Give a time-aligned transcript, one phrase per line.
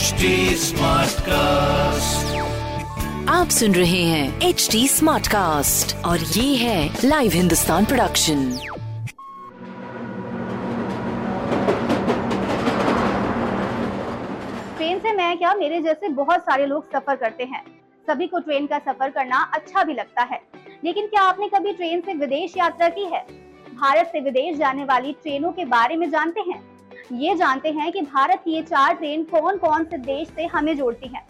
[0.00, 2.28] HD Smartcast.
[3.28, 8.50] आप सुन रहे हैं एच डी स्मार्ट कास्ट और ये है लाइव हिंदुस्तान प्रोडक्शन
[14.76, 17.62] ट्रेन से मैं क्या मेरे जैसे बहुत सारे लोग सफ़र करते हैं।
[18.06, 20.40] सभी को ट्रेन का सफ़र करना अच्छा भी लगता है।
[20.84, 23.26] लेकिन क्या आपने कभी ट्रेन से विदेश यात्रा की है?
[23.74, 26.79] भारत से विदेश जाने वाली ट्रेनों के बारे में जानते हैं?
[27.12, 30.76] ये जानते हैं कि भारत की ये चार ट्रेन कौन कौन से देश से हमें
[30.76, 31.22] जोड़ती हैं।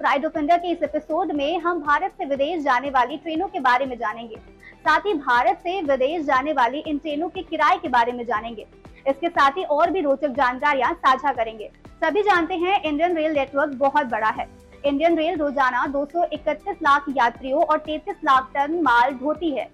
[0.00, 3.60] प्राइड ऑफ़ इंडिया के इस एपिसोड में हम भारत से विदेश जाने वाली ट्रेनों के
[3.60, 4.36] बारे में जानेंगे।
[4.78, 8.66] साथ ही भारत से विदेश जाने वाली इन ट्रेनों के किराए के बारे में जानेंगे।
[9.08, 11.70] इसके साथ ही और भी रोचक जानकारियाँ साझा करेंगे।
[12.04, 14.46] सभी जानते हैं इंडियन रेल नेटवर्क बहुत बड़ा है।
[14.86, 19.68] इंडियन रेल रोज़ाना 231 लाख यात्रियों और 33 लाख टन माल ढोती है।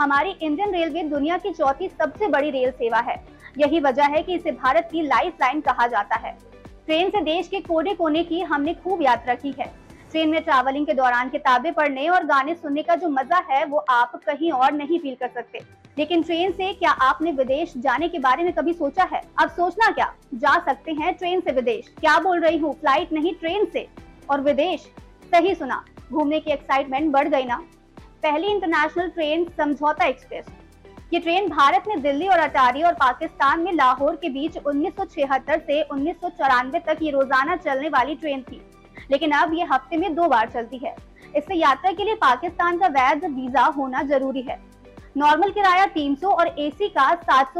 [0.00, 3.16] हमारी इंडियन रेलवे दुनिया की चौथी सबसे बड़ी रेल सेवा है।
[3.58, 6.32] यही वजह है कि इसे भारत की लाइफ लाइन कहा जाता है।
[6.86, 9.66] ट्रेन से देश के कोने कोने की हमने खूब यात्रा की है।
[10.10, 13.78] ट्रेन में ट्रैवलिंग के दौरान किताबें पढ़ने और गाने सुनने का जो मज़ा है, वो
[13.78, 15.60] आप कहीं और नहीं फील कर सकते।
[15.98, 19.20] लेकिन ट्रेन से क्या आपने विदेश जाने के बारे में कभी सोचा है?
[19.38, 20.12] अब सोचना क्या?
[20.34, 22.72] जा सकते हैं ट्रेन से विदेश। क्या बोल रही हूँ?
[22.72, 23.86] फ़्लाइट नहीं, ट्रेन से।
[24.30, 24.88] और विदेश।
[25.32, 27.56] सही सुना, घूमने की एक्साइटमेंट बढ़ गई ना।
[28.22, 30.46] पहली इंटरनेशनल ट्रेन समझौता एक्सप्रेस
[31.12, 35.82] ये ट्रेन भारत में दिल्ली और अटारी और पाकिस्तान में लाहौर के बीच 1976 से
[35.82, 38.60] उन्नीस सौ चौरानवे तक ये रोज़ाना चलने वाली ट्रेन थी।
[39.10, 40.94] लेकिन अब ये हफ़्ते में दो बार चलती है।
[41.36, 44.58] इससे यात्रा के लिए पाकिस्तान का वैध वीज़ा होना ज़रूरी है।
[45.16, 47.54] नॉर्मल किराया 300 और एसी का सात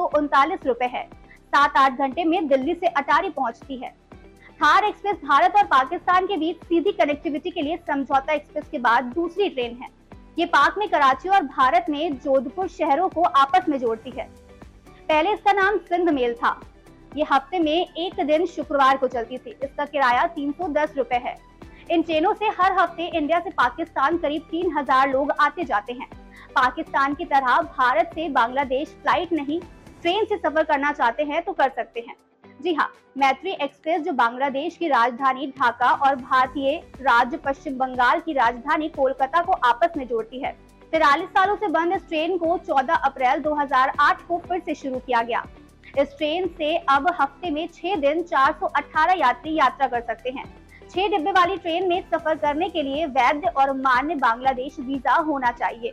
[0.67, 1.05] रुपए है।
[1.53, 3.95] सात आठ घंटे में दिल्ली से अटारी पहुँचती है।
[4.61, 9.05] थार एक्सप्रेस भारत और पाकिस्तान के बीच सीधी कनेक्टिविटी के लिए समझौता एक्सप्रेस के बाद
[9.15, 9.89] दूसरी ट्रेन है।
[10.39, 14.29] ये पाक में कराची और भारत में जोधपुर शहरों को आपस में जोड़ती है।
[15.09, 16.59] पहले इसका नाम सिंध मेल था।
[17.17, 21.17] ये हफ़्ते में एक दिन शुक्रवार को चलती थी। इसका किराया तीन सौ दस रूपए
[21.25, 21.37] है।
[21.91, 26.09] इन ट्रेनों से हर हफ़्ते इंडिया से पाकिस्तान करीब तीन हज़ार लोग आते जाते हैं।
[26.55, 29.61] पाकिस्तान की तरह भारत से बांग्लादेश फ़्लाइट नहीं,
[30.03, 32.17] ट्रेन से सफ़र करना चाहते हैं तो कर सकते हैं।
[32.65, 32.87] जी हाँ
[33.19, 39.43] मैत्री एक्सप्रेस जो बांग्लादेश की राजधानी ढाका और भारतीय राज्य पश्चिम बंगाल की राजधानी कोलकाता
[39.43, 40.53] को आपस में जोड़ती है।
[40.93, 45.23] तिरालीस सालों से बंद इस ट्रेन को 14 अप्रैल 2008 को फिर से शुरू किया
[45.23, 45.45] गया।
[45.99, 50.45] इस ट्रेन से अब हफ़्ते में छह दिन 418 यात्री यात्रा कर सकते हैं।
[50.91, 55.53] छह डिब्बे वाली ट्रेन में सफ़र करने के लिए वैध और मान्य बांग्लादेश वीज़ा होना
[55.53, 55.93] चाहिए।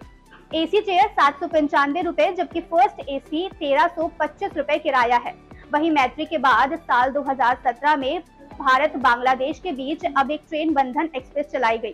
[0.54, 5.40] एसी चेयर सात सौ पंचानवे रूपए, जबकि फ़र्स्ट एसी तेरह सौ पच्चीस रूपए किराया है।
[5.74, 8.22] वहीं मैत्री के बाद साल 2017 में
[8.60, 11.94] भारत बांग्लादेश के बीच अब एक ट्रेन बंधन एक्सप्रेस चलाई गई।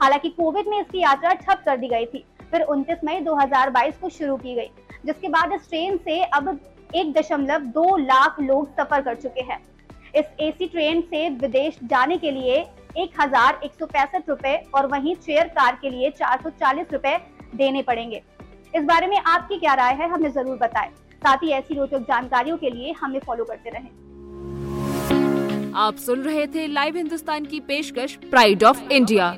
[0.00, 4.08] हालाँकि कोविड में इसकी यात्रा ठप कर दी गई थी, फिर 29 मई 2022 को
[4.08, 4.70] शुरू की गई,
[5.06, 6.58] जिसके बाद इस ट्रेन से अब
[6.94, 9.58] एक दशमलव दो लाख लोग सफ़र कर चुके हैं।
[10.16, 12.56] इस एसी ट्रेन से विदेश जाने के लिए
[12.98, 16.92] एक हज़ार एक सौ पैंसठ रूपए और वहीं चेयर कार के लिए चार सौ चालीस
[16.92, 17.16] रूपए
[17.54, 18.22] देने पड़ेंगे।
[18.74, 20.90] इस बारे में आपकी क्या राय है, हमें ज़रूर बताएँ।
[21.22, 23.88] साथ ही ऐसी रोचक जानकारियों के लिए हमें फॉलो करते रहें।
[25.76, 29.36] आप सुन रहे थे लाइव हिंदुस्तान की पेशकश प्राइड ऑफ़ इंडिया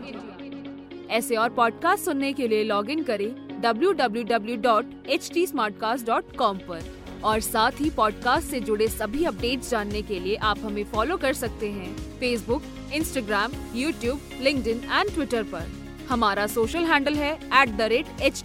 [1.11, 6.81] ऐसे और पॉडकास्ट सुनने के लिए लॉग इन करें www.htsmartcast.com पर।
[7.25, 11.33] और साथ ही पॉडकास्ट से जुड़े सभी अपडेट्स जानने के लिए आप हमें फॉलो कर
[11.33, 12.63] सकते हैं Facebook
[12.95, 15.73] Instagram YouTube link and Twitter पर।
[16.11, 18.45] हमारा सोशल हैंडल है एट द रेट एच